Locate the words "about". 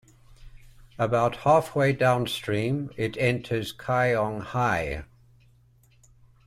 0.97-1.35